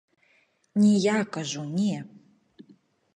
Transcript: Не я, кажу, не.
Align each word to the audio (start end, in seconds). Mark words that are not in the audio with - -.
Не 0.83 0.93
я, 1.03 1.17
кажу, 1.35 1.65
не. 1.77 1.99